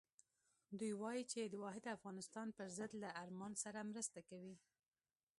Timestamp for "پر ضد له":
2.57-3.09